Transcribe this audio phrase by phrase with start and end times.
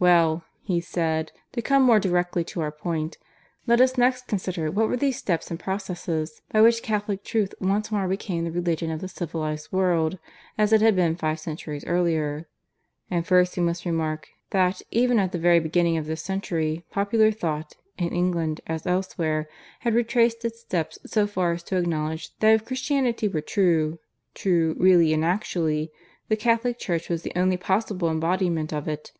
[0.00, 3.16] "Well," he said, "to come more directly to our point;
[3.64, 7.92] let us next consider what were those steps and processes by which Catholic truth once
[7.92, 10.18] more became the religion of the civilized world,
[10.58, 12.48] as it had been five centuries earlier.
[13.08, 17.30] "And first we must remark that, even at the very beginning of this century, popular
[17.30, 19.48] thought in England as elsewhere
[19.82, 24.00] had retraced its steps so far as to acknowledge that if Christianity were true
[24.34, 25.92] true, really and actually
[26.26, 29.12] the Catholic Church was the only possible embodiment of it.